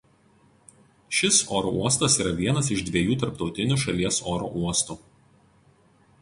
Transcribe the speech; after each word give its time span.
Šis 1.17 1.41
oro 1.57 1.73
uostas 1.81 2.15
yra 2.23 2.31
vienas 2.39 2.71
iš 2.77 2.81
dviejų 2.87 3.19
tarptautinių 3.25 3.79
šalies 3.85 4.19
oro 4.33 4.49
uostų. 4.63 4.99